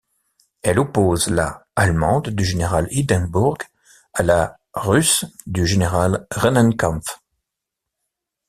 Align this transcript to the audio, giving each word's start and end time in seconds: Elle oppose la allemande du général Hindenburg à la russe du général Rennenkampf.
Elle 0.63 0.79
oppose 0.79 1.27
la 1.29 1.67
allemande 1.75 2.29
du 2.29 2.43
général 2.43 2.87
Hindenburg 2.89 3.59
à 4.15 4.23
la 4.23 4.57
russe 4.73 5.25
du 5.45 5.67
général 5.67 6.25
Rennenkampf. 6.31 7.19